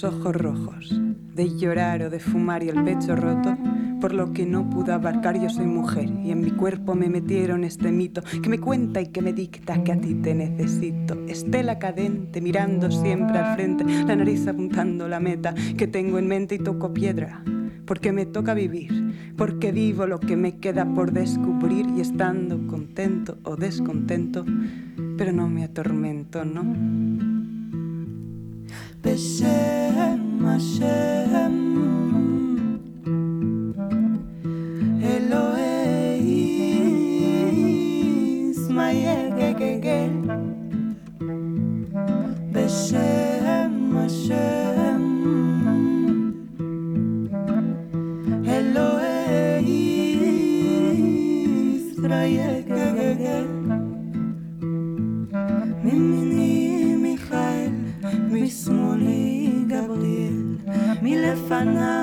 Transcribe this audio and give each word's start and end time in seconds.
Ojos 0.00 0.34
rojos, 0.34 1.00
de 1.34 1.54
llorar 1.58 2.02
o 2.02 2.10
de 2.10 2.18
fumar 2.18 2.62
y 2.62 2.70
el 2.70 2.82
pecho 2.82 3.14
roto, 3.14 3.56
por 4.00 4.14
lo 4.14 4.32
que 4.32 4.46
no 4.46 4.68
pude 4.68 4.90
abarcar 4.90 5.38
yo 5.38 5.50
soy 5.50 5.66
mujer 5.66 6.08
y 6.24 6.30
en 6.30 6.40
mi 6.40 6.50
cuerpo 6.50 6.94
me 6.94 7.10
metieron 7.10 7.62
este 7.62 7.92
mito 7.92 8.22
que 8.42 8.48
me 8.48 8.58
cuenta 8.58 9.02
y 9.02 9.08
que 9.08 9.20
me 9.20 9.34
dicta 9.34 9.84
que 9.84 9.92
a 9.92 10.00
ti 10.00 10.14
te 10.14 10.34
necesito. 10.34 11.14
Estela 11.28 11.78
cadente, 11.78 12.40
mirando 12.40 12.90
siempre 12.90 13.38
al 13.38 13.54
frente, 13.54 13.84
la 13.84 14.16
nariz 14.16 14.48
apuntando 14.48 15.06
la 15.08 15.20
meta 15.20 15.54
que 15.76 15.86
tengo 15.86 16.18
en 16.18 16.26
mente 16.26 16.54
y 16.54 16.58
toco 16.58 16.92
piedra. 16.94 17.44
Porque 17.84 18.12
me 18.12 18.24
toca 18.24 18.54
vivir, 18.54 19.34
porque 19.36 19.72
vivo 19.72 20.06
lo 20.06 20.18
que 20.20 20.36
me 20.36 20.56
queda 20.56 20.86
por 20.86 21.12
descubrir 21.12 21.86
y 21.96 22.00
estando 22.00 22.66
contento 22.66 23.36
o 23.44 23.56
descontento, 23.56 24.44
pero 25.18 25.32
no 25.32 25.48
me 25.48 25.64
atormento, 25.64 26.44
¿no? 26.46 27.41
בשם 29.03 30.45
השם 30.45 31.53
sana. 61.64 62.01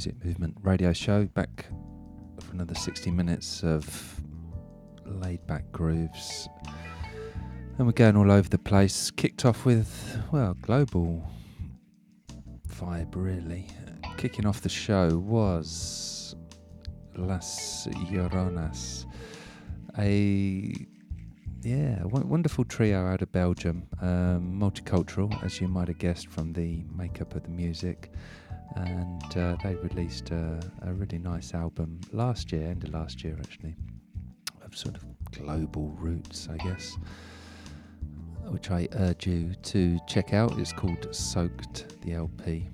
Music 0.00 0.24
Movement 0.24 0.56
radio 0.62 0.94
show. 0.94 1.26
Back 1.26 1.66
for 2.40 2.52
another 2.52 2.74
60 2.74 3.10
minutes 3.10 3.62
of 3.62 4.18
laid 5.04 5.46
back 5.46 5.70
grooves. 5.72 6.48
And 7.76 7.86
we're 7.86 7.92
going 7.92 8.16
all 8.16 8.32
over 8.32 8.48
the 8.48 8.56
place. 8.56 9.10
Kicked 9.10 9.44
off 9.44 9.66
with, 9.66 10.18
well, 10.32 10.56
global 10.62 11.22
vibe 12.66 13.14
really. 13.14 13.66
Kicking 14.16 14.46
off 14.46 14.62
the 14.62 14.70
show 14.70 15.18
was 15.18 16.34
Las 17.14 17.86
Lloronas, 17.90 19.04
a 19.98 20.72
yeah, 21.60 22.02
wonderful 22.04 22.64
trio 22.64 23.06
out 23.06 23.20
of 23.20 23.30
Belgium, 23.32 23.86
um, 24.00 24.58
multicultural, 24.58 25.44
as 25.44 25.60
you 25.60 25.68
might 25.68 25.88
have 25.88 25.98
guessed 25.98 26.28
from 26.28 26.54
the 26.54 26.86
makeup 26.90 27.34
of 27.34 27.42
the 27.42 27.50
music. 27.50 28.10
And 28.76 29.36
uh, 29.36 29.56
they 29.62 29.74
released 29.76 30.30
a, 30.30 30.60
a 30.82 30.92
really 30.92 31.18
nice 31.18 31.54
album 31.54 32.00
last 32.12 32.52
year, 32.52 32.68
end 32.68 32.84
of 32.84 32.90
last 32.94 33.24
year 33.24 33.36
actually, 33.40 33.74
of 34.64 34.76
sort 34.76 34.96
of 34.96 35.04
global 35.32 35.90
roots, 35.98 36.48
I 36.50 36.56
guess, 36.56 36.96
which 38.48 38.70
I 38.70 38.88
urge 38.92 39.26
you 39.26 39.54
to 39.54 39.98
check 40.06 40.32
out. 40.32 40.58
It's 40.58 40.72
called 40.72 41.14
Soaked, 41.14 42.00
the 42.02 42.14
LP. 42.14 42.68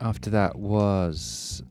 After 0.00 0.30
that 0.30 0.56
was 0.56 1.62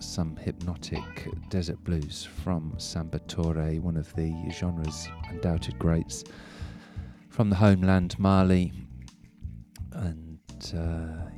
some 0.00 0.36
hypnotic 0.36 1.28
desert 1.48 1.82
blues 1.84 2.24
from 2.42 2.74
Samba 2.78 3.18
Sambatore, 3.20 3.80
one 3.80 3.96
of 3.96 4.12
the 4.14 4.32
genre's 4.50 5.08
undoubted 5.30 5.78
greats 5.78 6.24
from 7.28 7.50
the 7.50 7.56
homeland 7.56 8.18
Mali. 8.18 8.72
And 9.92 10.38
uh, 10.76 11.30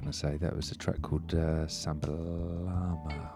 yeah, 0.00 0.06
what 0.06 0.14
say? 0.14 0.36
That 0.36 0.54
was 0.54 0.70
a 0.70 0.74
track 0.76 1.02
called 1.02 1.34
uh, 1.34 1.66
Sambalama 1.66 3.30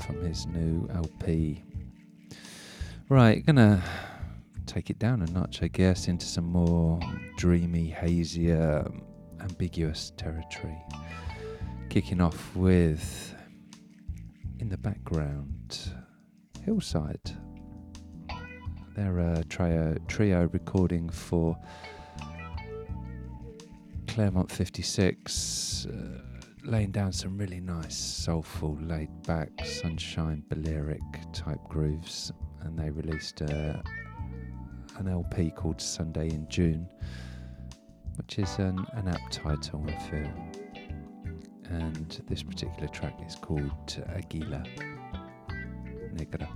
from 0.00 0.22
his 0.22 0.46
new 0.46 0.88
LP. 0.94 1.62
Right, 3.08 3.44
gonna 3.44 3.82
take 4.66 4.90
it 4.90 4.98
down 4.98 5.22
a 5.22 5.26
notch, 5.26 5.62
I 5.62 5.68
guess, 5.68 6.08
into 6.08 6.26
some 6.26 6.44
more 6.46 7.00
dreamy, 7.36 7.88
hazier, 7.88 8.90
ambiguous 9.40 10.12
territory. 10.16 10.78
Kicking 11.88 12.20
off 12.20 12.54
with 12.54 13.34
in 14.58 14.68
the 14.68 14.78
background, 14.78 15.78
Hillside. 16.64 17.36
They're 18.94 19.18
a 19.20 19.44
trio, 19.44 19.96
trio 20.08 20.48
recording 20.52 21.08
for 21.08 21.56
Claremont 24.08 24.50
56, 24.50 25.86
uh, 25.86 25.92
laying 26.64 26.90
down 26.90 27.12
some 27.12 27.38
really 27.38 27.60
nice, 27.60 27.96
soulful, 27.96 28.76
laid 28.82 29.10
back, 29.22 29.50
sunshine, 29.64 30.42
Balearic 30.48 31.00
type 31.32 31.60
grooves. 31.68 32.32
And 32.62 32.78
they 32.78 32.90
released 32.90 33.42
uh, 33.42 33.80
an 34.98 35.08
LP 35.08 35.50
called 35.50 35.80
Sunday 35.80 36.28
in 36.28 36.48
June, 36.48 36.88
which 38.16 38.38
is 38.38 38.58
an, 38.58 38.84
an 38.94 39.08
apt 39.08 39.32
title, 39.32 39.84
I 39.88 39.96
feel 40.10 40.32
and 41.70 42.22
this 42.28 42.42
particular 42.42 42.88
track 42.88 43.18
is 43.26 43.34
called 43.34 44.04
Aguila 44.14 44.64
Negra. 46.12 46.48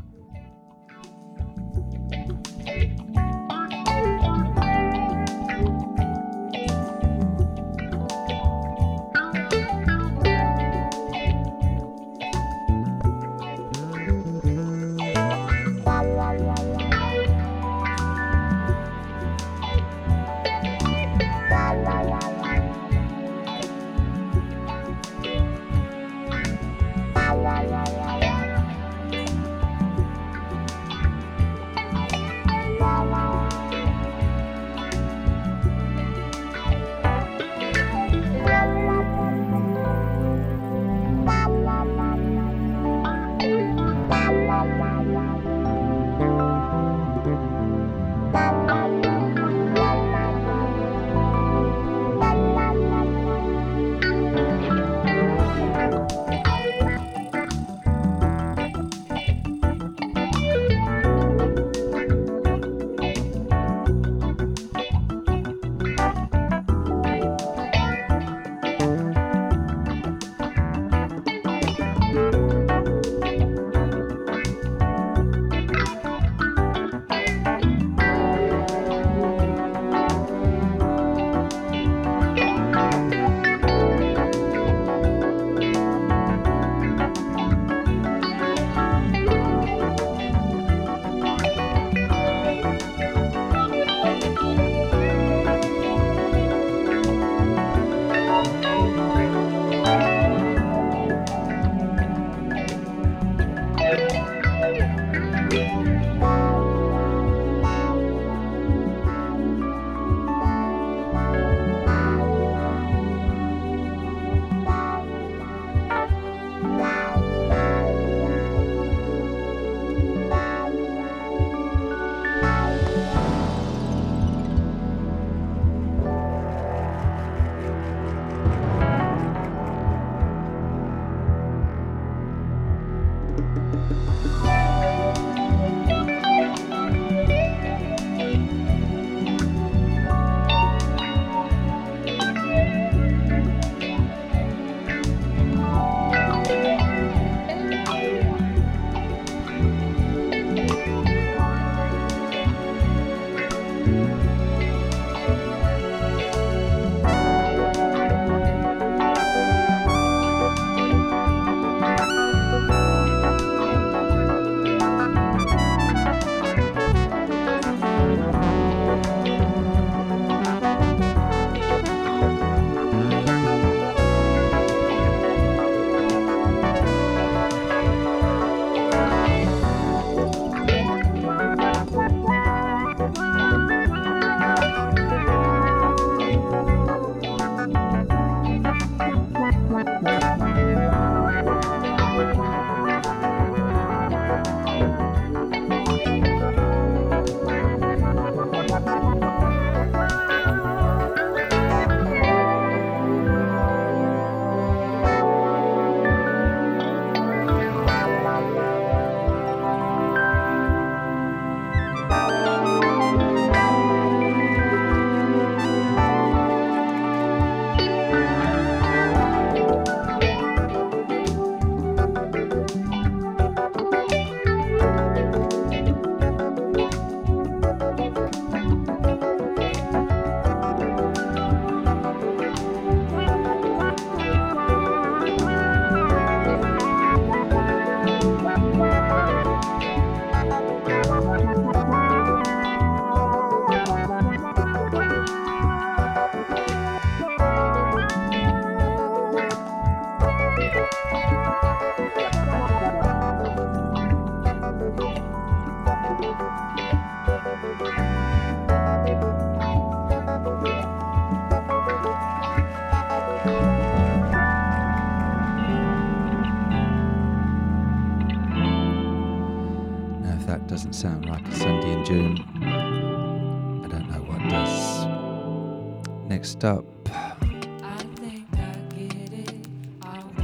Up 276.64 276.84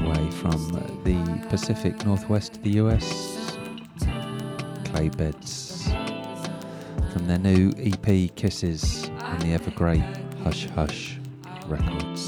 away 0.00 0.30
from 0.32 0.68
the 1.04 1.46
Pacific 1.48 2.04
Northwest 2.04 2.56
of 2.56 2.62
the 2.64 2.70
US, 2.70 3.56
Clay 4.86 5.10
Beds, 5.10 5.88
from 7.12 7.28
their 7.28 7.38
new 7.38 7.72
EP 7.78 8.34
Kisses 8.34 9.08
on 9.20 9.38
the 9.38 9.52
ever 9.52 9.70
great 9.70 10.02
Hush 10.42 10.66
Hush 10.70 11.18
Records. 11.68 12.27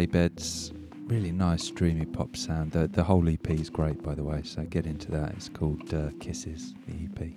Clay 0.00 0.06
Beds, 0.06 0.72
really 1.08 1.30
nice 1.30 1.68
dreamy 1.68 2.06
pop 2.06 2.34
sound. 2.34 2.72
The, 2.72 2.88
the 2.88 3.04
whole 3.04 3.28
EP 3.28 3.50
is 3.50 3.68
great, 3.68 4.02
by 4.02 4.14
the 4.14 4.24
way, 4.24 4.40
so 4.42 4.62
get 4.62 4.86
into 4.86 5.10
that. 5.10 5.32
It's 5.32 5.50
called 5.50 5.92
uh, 5.92 6.08
Kisses, 6.20 6.72
the 6.88 6.94
EP. 7.04 7.32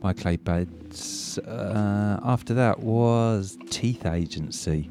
By 0.00 0.12
Clay 0.12 0.36
Beds. 0.36 1.38
Uh, 1.38 2.18
after 2.24 2.54
that 2.54 2.80
was 2.80 3.56
Teeth 3.70 4.04
Agency 4.04 4.90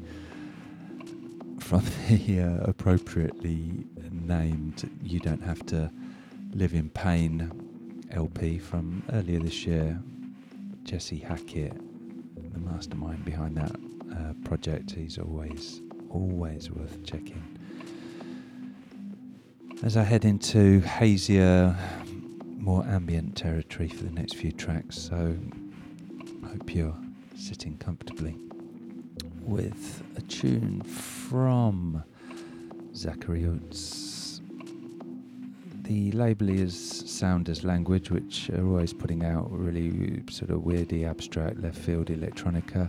from 1.58 1.82
the 2.08 2.40
uh, 2.40 2.64
appropriately 2.64 3.84
named 4.10 4.90
You 5.02 5.20
Don't 5.20 5.42
Have 5.42 5.66
to 5.66 5.92
Live 6.54 6.72
in 6.72 6.88
Pain 6.88 8.06
LP 8.10 8.58
from 8.58 9.02
earlier 9.12 9.38
this 9.40 9.66
year. 9.66 10.00
Jesse 10.84 11.18
Hackett, 11.18 11.74
the 12.54 12.58
mastermind 12.58 13.22
behind 13.26 13.58
that 13.58 13.76
uh, 14.16 14.32
project, 14.48 14.92
he's 14.92 15.18
always, 15.18 15.82
always 16.10 16.70
worth 16.70 17.02
checking. 17.04 17.42
As 19.82 19.96
I 19.96 20.02
head 20.02 20.24
into 20.24 20.80
hazier, 20.80 21.76
more 22.58 22.84
ambient 22.84 23.36
territory 23.36 23.88
for 23.88 24.04
the 24.04 24.10
next 24.10 24.34
few 24.34 24.52
tracks, 24.52 24.98
so 24.98 25.34
hope 26.46 26.74
you're 26.74 26.96
sitting 27.36 27.78
comfortably 27.78 28.36
with 29.40 30.02
a 30.16 30.20
tune 30.22 30.82
from 30.82 32.04
Zachary 32.94 33.46
Oates 33.46 34.10
the 35.90 36.12
label 36.12 36.48
is 36.48 37.02
Sound 37.04 37.48
as 37.48 37.64
Language, 37.64 38.12
which 38.12 38.48
are 38.50 38.64
always 38.64 38.92
putting 38.92 39.24
out 39.24 39.50
really 39.50 40.22
sort 40.30 40.52
of 40.52 40.60
weirdy, 40.60 41.04
abstract, 41.04 41.58
left 41.58 41.78
field 41.78 42.06
electronica. 42.06 42.88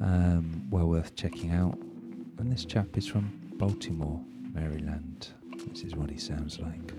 Um, 0.00 0.66
well 0.70 0.86
worth 0.86 1.14
checking 1.14 1.50
out. 1.50 1.78
And 2.42 2.50
this 2.50 2.64
chap 2.64 2.98
is 2.98 3.06
from 3.06 3.30
Baltimore, 3.54 4.20
Maryland. 4.52 5.28
This 5.68 5.84
is 5.84 5.94
what 5.94 6.10
he 6.10 6.18
sounds 6.18 6.58
like. 6.58 6.92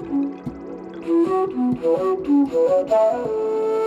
Thank 0.00 0.38
you. 2.90 3.77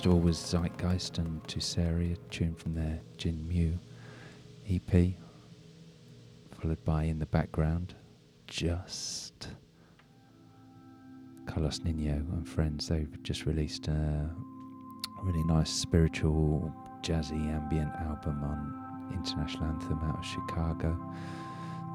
First 0.00 0.06
of 0.06 0.14
all 0.14 0.20
was 0.20 0.38
Zeitgeist 0.38 1.18
and 1.18 1.42
Tuseri, 1.44 2.14
a 2.14 2.16
tune 2.30 2.54
from 2.54 2.72
their 2.72 3.00
Jin 3.18 3.46
Mu 3.46 3.74
EP, 4.66 5.12
followed 6.58 6.82
by 6.86 7.02
In 7.02 7.18
the 7.18 7.26
Background, 7.26 7.92
Just. 8.46 9.48
Carlos 11.44 11.80
Nino 11.84 12.14
and 12.14 12.48
friends, 12.48 12.88
they've 12.88 13.22
just 13.22 13.44
released 13.44 13.88
a 13.88 14.30
really 15.22 15.44
nice 15.44 15.68
spiritual, 15.68 16.74
jazzy, 17.02 17.54
ambient 17.54 17.92
album 17.96 18.42
on 18.42 19.10
International 19.12 19.66
Anthem 19.66 19.98
out 20.04 20.20
of 20.20 20.24
Chicago. 20.24 20.98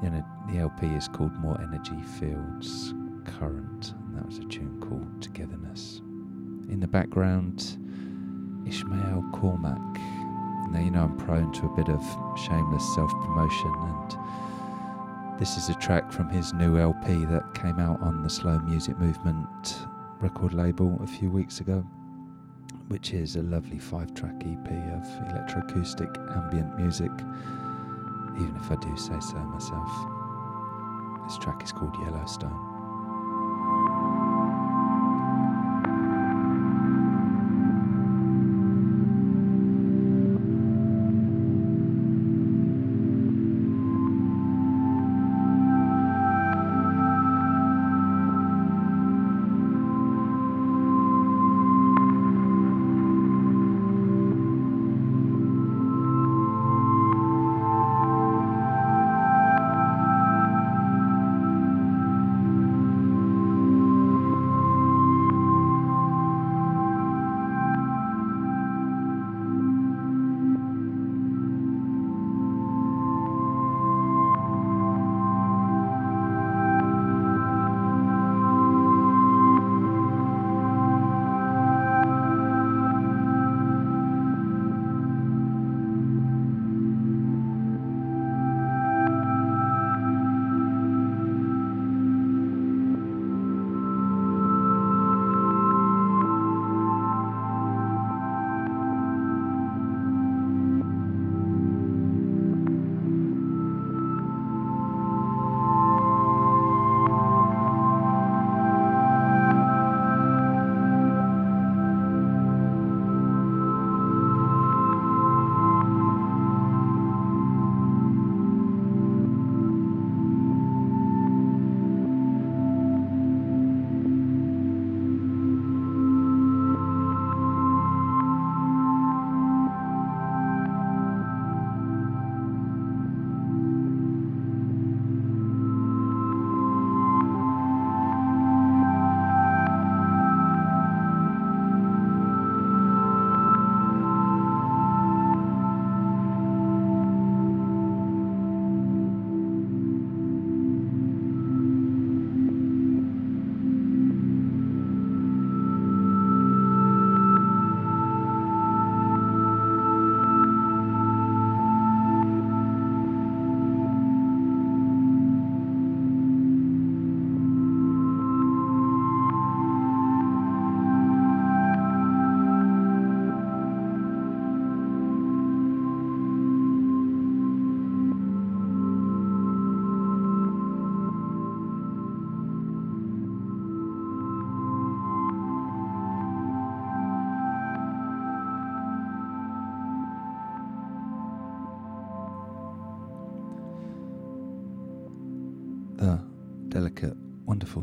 Know, 0.00 0.24
the 0.48 0.58
LP 0.58 0.86
is 0.94 1.08
called 1.08 1.34
More 1.40 1.60
Energy 1.60 2.00
Fields 2.20 2.94
Current, 3.24 3.94
and 3.98 4.16
that 4.16 4.24
was 4.24 4.38
a 4.38 4.44
tune 4.44 4.80
called 4.80 5.20
Togetherness. 5.20 6.02
In 6.68 6.80
the 6.80 6.88
background, 6.88 7.78
Ishmael 8.66 9.24
Cormac. 9.32 9.78
Now, 10.70 10.80
you 10.80 10.90
know, 10.90 11.04
I'm 11.04 11.16
prone 11.16 11.52
to 11.52 11.66
a 11.66 11.76
bit 11.76 11.88
of 11.88 12.02
shameless 12.36 12.94
self 12.94 13.10
promotion, 13.22 13.72
and 13.78 15.38
this 15.38 15.56
is 15.56 15.68
a 15.68 15.74
track 15.74 16.10
from 16.10 16.28
his 16.28 16.52
new 16.52 16.76
LP 16.76 17.24
that 17.26 17.54
came 17.54 17.78
out 17.78 18.00
on 18.00 18.22
the 18.22 18.28
Slow 18.28 18.58
Music 18.60 18.98
Movement 18.98 19.86
record 20.20 20.54
label 20.54 20.98
a 21.02 21.06
few 21.06 21.30
weeks 21.30 21.60
ago, 21.60 21.84
which 22.88 23.12
is 23.12 23.36
a 23.36 23.42
lovely 23.42 23.78
five 23.78 24.12
track 24.14 24.34
EP 24.40 24.70
of 24.92 25.04
electroacoustic 25.30 26.36
ambient 26.36 26.76
music, 26.76 27.12
even 28.40 28.56
if 28.56 28.70
I 28.72 28.76
do 28.76 28.96
say 28.96 29.20
so 29.20 29.36
myself. 29.36 29.90
This 31.28 31.38
track 31.38 31.62
is 31.62 31.70
called 31.70 31.94
Yellowstone. 32.00 32.75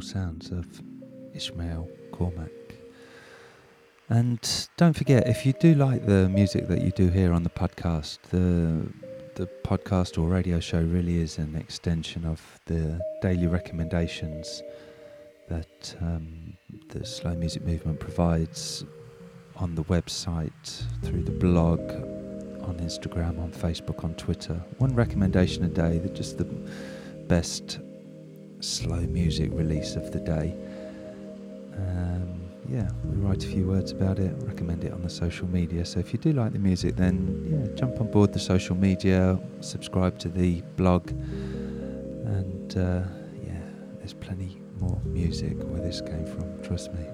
Sounds 0.03 0.51
of 0.51 0.65
Ishmael 1.33 1.89
Cormac. 2.11 2.51
And 4.09 4.39
don't 4.77 4.93
forget, 4.93 5.27
if 5.27 5.45
you 5.45 5.53
do 5.53 5.73
like 5.75 6.05
the 6.05 6.29
music 6.29 6.67
that 6.67 6.81
you 6.81 6.91
do 6.91 7.09
here 7.09 7.33
on 7.33 7.43
the 7.43 7.49
podcast, 7.49 8.19
the 8.29 8.87
the 9.35 9.47
podcast 9.63 10.21
or 10.21 10.27
radio 10.27 10.59
show 10.59 10.79
really 10.79 11.17
is 11.17 11.39
an 11.39 11.55
extension 11.55 12.23
of 12.23 12.39
the 12.65 12.99
daily 13.19 13.47
recommendations 13.47 14.61
that 15.49 15.95
um, 16.01 16.55
the 16.89 17.03
slow 17.03 17.33
music 17.33 17.65
movement 17.65 17.99
provides 17.99 18.85
on 19.55 19.73
the 19.73 19.83
website, 19.85 20.83
through 21.01 21.23
the 21.23 21.31
blog, 21.31 21.79
on 22.63 22.77
Instagram, 22.79 23.41
on 23.41 23.51
Facebook, 23.51 24.03
on 24.03 24.13
Twitter. 24.15 24.61
One 24.77 24.93
recommendation 24.93 25.63
a 25.63 25.67
day, 25.67 25.97
that 25.97 26.13
just 26.13 26.37
the 26.37 26.45
best 27.27 27.79
slow 28.63 29.01
music 29.01 29.49
release 29.53 29.95
of 29.95 30.11
the 30.11 30.19
day. 30.19 30.55
Um, 31.75 32.41
yeah, 32.69 32.89
we 33.03 33.17
write 33.17 33.43
a 33.43 33.47
few 33.47 33.67
words 33.67 33.91
about 33.91 34.19
it, 34.19 34.33
recommend 34.43 34.85
it 34.85 34.93
on 34.93 35.01
the 35.01 35.09
social 35.09 35.47
media. 35.47 35.85
So 35.85 35.99
if 35.99 36.13
you 36.13 36.19
do 36.19 36.31
like 36.31 36.53
the 36.53 36.59
music, 36.59 36.95
then 36.95 37.45
yeah, 37.49 37.75
jump 37.75 37.99
on 37.99 38.09
board 38.09 38.31
the 38.31 38.39
social 38.39 38.75
media, 38.75 39.37
subscribe 39.59 40.17
to 40.19 40.29
the 40.29 40.61
blog, 40.77 41.09
and 41.11 42.77
uh, 42.77 43.03
yeah, 43.45 43.59
there's 43.97 44.13
plenty 44.13 44.61
more 44.79 45.01
music 45.05 45.57
where 45.63 45.81
this 45.81 45.99
came 46.01 46.25
from. 46.25 46.63
Trust 46.63 46.93
me. 46.93 47.05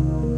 oh 0.00 0.37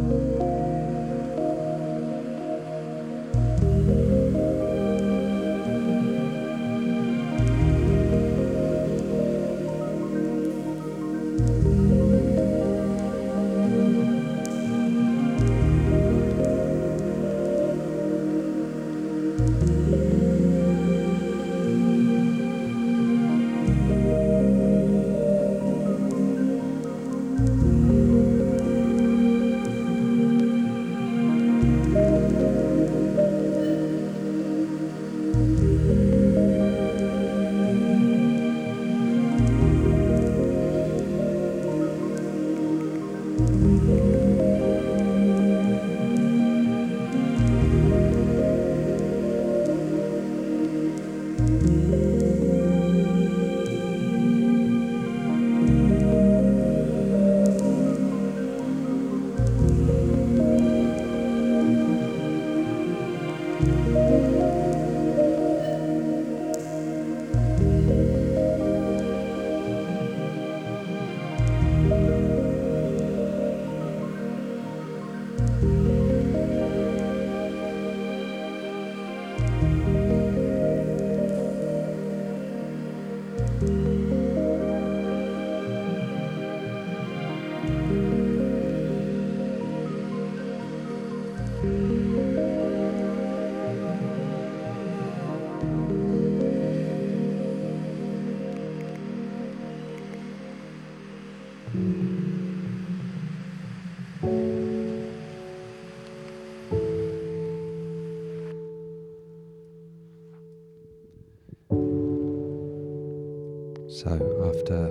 So 113.91 114.07
after 114.47 114.87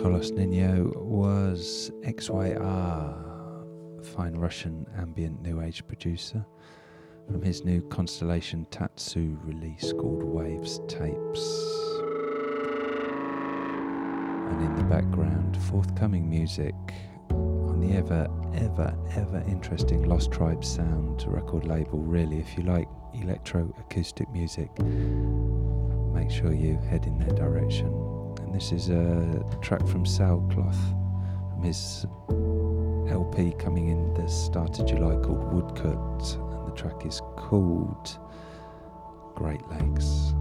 Carlos 0.00 0.30
Nino 0.30 0.90
was 0.96 1.92
XYR, 2.00 4.06
fine 4.06 4.34
Russian 4.36 4.86
ambient 4.96 5.42
new 5.42 5.60
age 5.60 5.86
producer, 5.86 6.46
from 7.26 7.42
his 7.42 7.66
new 7.66 7.82
Constellation 7.88 8.66
Tatsu 8.70 9.38
release 9.44 9.92
called 9.92 10.22
Waves 10.22 10.80
Tapes. 10.88 11.44
And 14.48 14.62
in 14.62 14.74
the 14.76 14.84
background, 14.84 15.58
forthcoming 15.64 16.26
music 16.28 16.74
on 17.30 17.80
the 17.80 17.98
ever, 17.98 18.26
ever, 18.54 18.96
ever 19.14 19.44
interesting 19.46 20.04
Lost 20.04 20.32
Tribe 20.32 20.64
Sound 20.64 21.26
record 21.28 21.66
label. 21.66 21.98
Really, 21.98 22.38
if 22.38 22.56
you 22.56 22.64
like 22.64 22.88
electro 23.14 23.74
acoustic 23.78 24.30
music, 24.30 24.70
make 26.12 26.30
sure 26.30 26.52
you 26.52 26.78
head 26.88 27.06
in 27.06 27.18
their 27.18 27.34
direction. 27.34 27.86
And 28.40 28.54
this 28.54 28.72
is 28.72 28.88
a 28.88 29.44
track 29.62 29.86
from 29.86 30.06
Sailcloth 30.06 30.78
from 31.50 31.62
his 31.62 32.06
LP 33.10 33.52
coming 33.58 33.88
in 33.88 34.14
the 34.14 34.28
start 34.28 34.78
of 34.78 34.86
July 34.86 35.16
called 35.24 35.52
Woodcut, 35.52 36.36
and 36.36 36.66
the 36.66 36.72
track 36.76 37.04
is 37.04 37.20
called 37.36 38.18
Great 39.34 39.66
Lakes. 39.68 40.34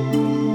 Música 0.00 0.49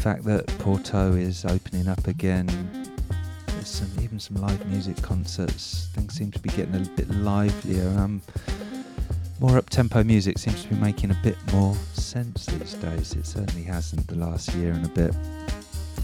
fact 0.00 0.24
that 0.24 0.46
Porto 0.58 1.12
is 1.14 1.44
opening 1.44 1.88
up 1.88 2.06
again. 2.06 2.46
There's 3.48 3.68
some 3.68 3.90
even 4.00 4.20
some 4.20 4.36
live 4.36 4.64
music 4.66 5.00
concerts. 5.02 5.88
Things 5.92 6.14
seem 6.14 6.30
to 6.30 6.38
be 6.38 6.50
getting 6.50 6.74
a 6.76 6.88
bit 6.90 7.10
livelier. 7.10 7.88
Um, 7.98 8.22
more 9.40 9.58
up 9.58 9.68
tempo 9.70 10.04
music 10.04 10.38
seems 10.38 10.62
to 10.62 10.68
be 10.68 10.76
making 10.76 11.10
a 11.10 11.18
bit 11.24 11.36
more 11.52 11.74
sense 11.94 12.46
these 12.46 12.74
days. 12.74 13.14
It 13.14 13.26
certainly 13.26 13.64
hasn't 13.64 14.06
the 14.06 14.14
last 14.14 14.54
year 14.54 14.72
and 14.72 14.86
a 14.86 14.88
bit. 14.88 15.14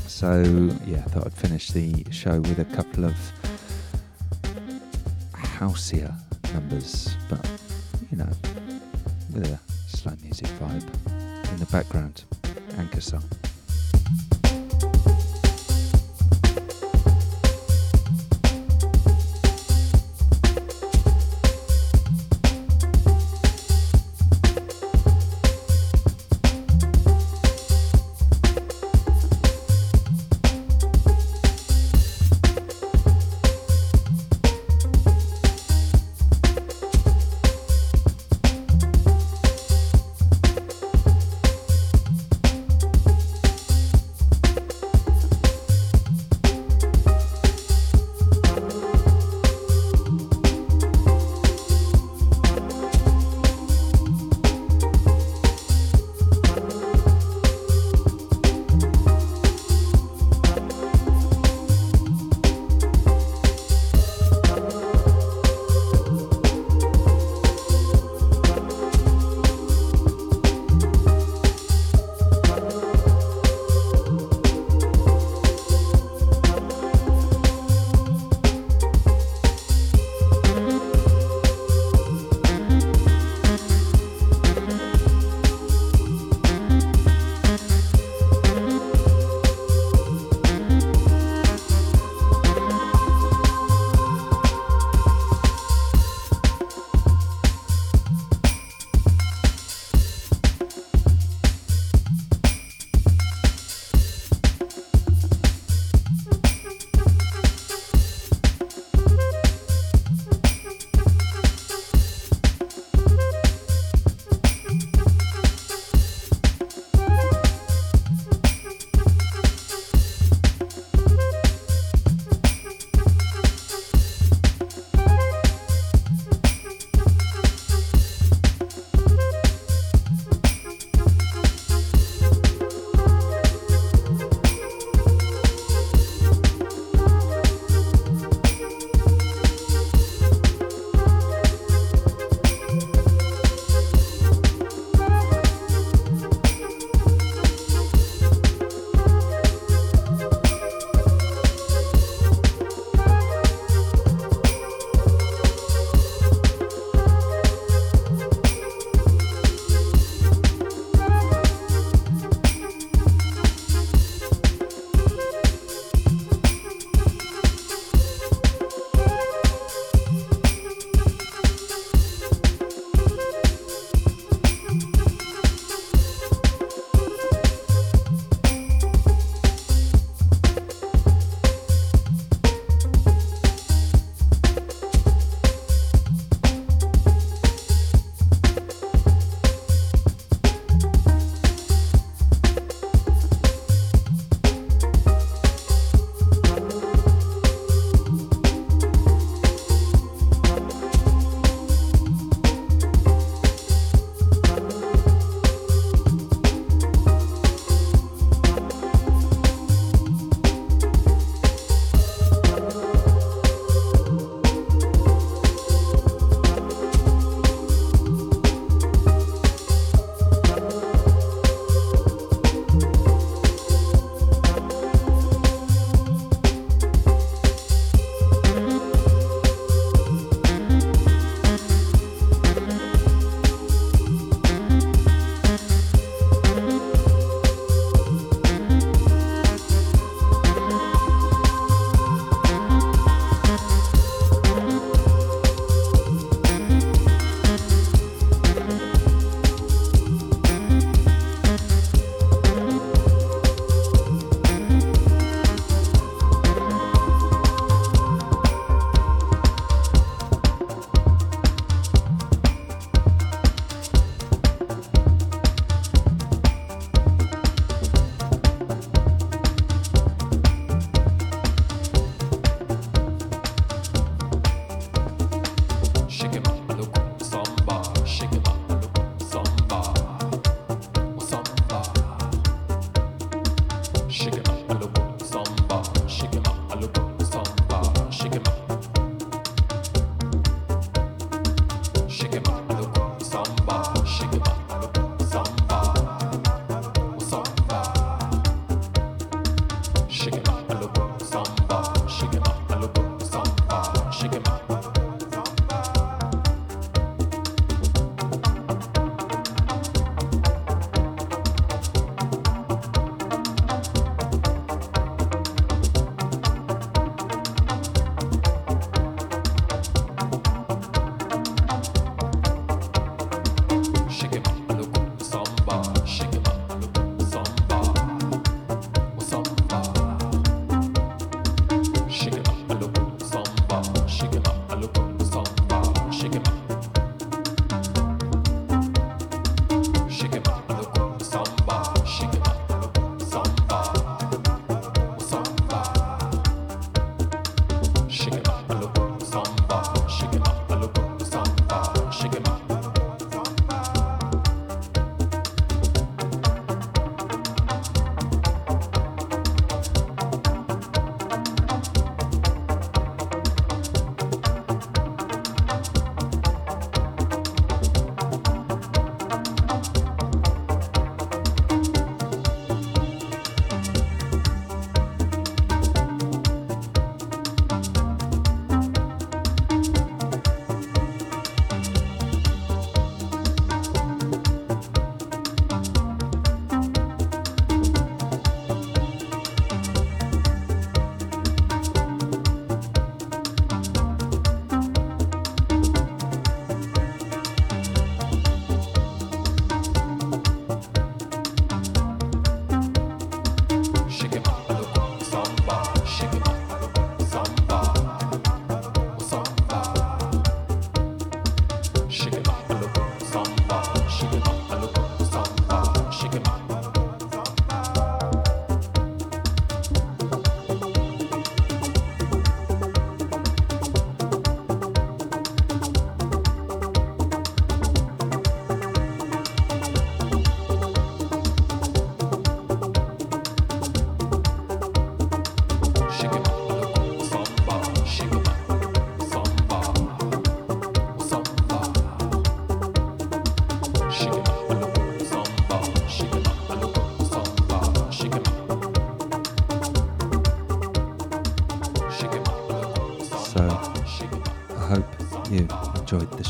So, 0.09 0.43
yeah, 0.87 0.99
I 0.99 1.11
thought 1.11 1.27
I'd 1.27 1.33
finish 1.33 1.69
the 1.69 2.05
show 2.11 2.41
with 2.41 2.59
a 2.59 2.65
couple 2.65 3.05
of 3.05 3.15
houseier 5.35 6.13
numbers, 6.53 7.17
but 7.29 7.49
you 8.11 8.17
know, 8.17 8.33
with 9.33 9.47
a 9.47 9.59
slow 9.87 10.15
music 10.21 10.49
vibe 10.59 11.53
in 11.53 11.59
the 11.59 11.67
background. 11.67 12.25
Anchorsong 12.77 13.23
thank 14.05 14.35
you 14.35 14.44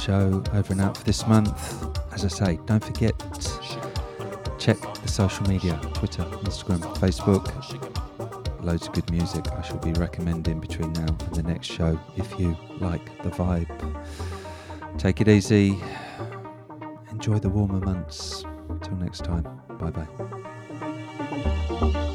show 0.05 0.42
over 0.52 0.72
and 0.72 0.82
out 0.82 0.96
for 0.98 1.05
this 1.05 1.26
month. 1.26 2.12
As 2.12 2.26
I 2.26 2.28
say, 2.28 2.59
don't 2.66 2.84
forget, 2.84 3.14
check 4.59 4.76
the 5.00 5.09
social 5.09 5.48
media 5.48 5.80
Twitter, 5.94 6.24
Instagram, 6.42 6.80
Facebook. 6.98 7.50
Loads 8.62 8.86
of 8.86 8.92
good 8.92 9.11
music 9.11 9.46
I 9.52 9.62
shall 9.62 9.78
be 9.78 9.92
recommending 9.92 10.61
between 10.61 10.92
now 10.92 11.07
and 11.07 11.34
the 11.34 11.42
next 11.42 11.68
show 11.68 11.98
if 12.16 12.38
you 12.38 12.55
like 12.80 13.22
the 13.22 13.30
vibe. 13.30 13.66
Take 14.98 15.22
it 15.22 15.28
easy. 15.28 15.78
Enjoy 17.11 17.38
the 17.38 17.48
warmer 17.48 17.80
months. 17.80 18.44
Till 18.82 18.96
next 18.96 19.24
time. 19.24 19.44
Bye 19.78 19.90
bye. 21.80 22.11